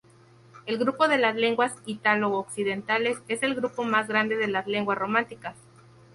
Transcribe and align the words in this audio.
El 0.65 0.79
grupo 0.79 1.07
de 1.07 1.19
lenguas 1.19 1.75
italo-occidentales 1.85 3.19
es 3.27 3.43
el 3.43 3.53
grupo 3.53 3.83
más 3.83 4.07
grande 4.07 4.35
de 4.35 4.47
las 4.47 4.65
lenguas 4.65 4.97
románicas. 4.97 5.55